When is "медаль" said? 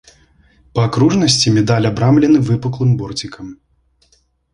1.57-1.87